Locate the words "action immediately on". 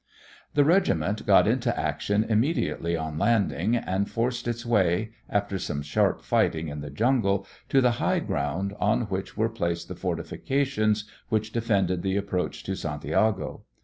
1.79-3.19